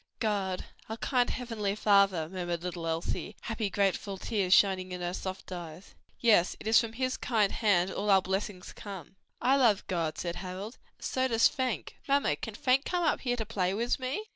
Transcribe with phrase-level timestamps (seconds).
[0.19, 5.51] "God, our kind heavenly Father," murmured little Elsie, happy, grateful tears shining in her soft
[5.51, 5.93] eyes.
[6.19, 10.37] "Yes, it is from his kind hand all our blessings come." "I love God," said
[10.37, 14.23] Harold, "and so does Fank: Mamma, can Fank come up here to play wis me?"